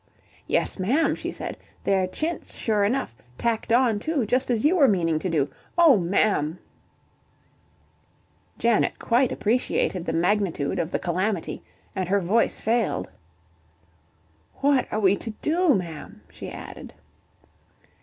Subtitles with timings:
[0.47, 1.57] "Yes, ma'am," she said.
[1.83, 3.13] "They're chintz sure enough.
[3.37, 5.47] Tacked on, too, just as you were meaning to do.
[5.77, 6.57] Oh, ma'am"
[8.57, 11.61] Janet quite appreciated the magnitude of the calamity
[11.95, 13.11] and her voice failed.
[14.61, 16.95] "What are we to do, ma'am?" she added.